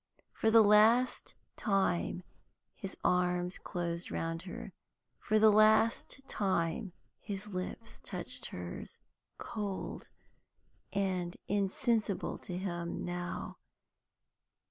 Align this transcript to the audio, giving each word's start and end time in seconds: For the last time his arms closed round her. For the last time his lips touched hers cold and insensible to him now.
For 0.33 0.49
the 0.49 0.63
last 0.63 1.35
time 1.57 2.23
his 2.73 2.97
arms 3.03 3.59
closed 3.59 4.09
round 4.09 4.41
her. 4.49 4.73
For 5.19 5.37
the 5.37 5.51
last 5.51 6.27
time 6.27 6.91
his 7.19 7.49
lips 7.49 8.01
touched 8.01 8.47
hers 8.47 8.97
cold 9.37 10.09
and 10.91 11.37
insensible 11.47 12.39
to 12.39 12.57
him 12.57 13.05
now. 13.05 13.57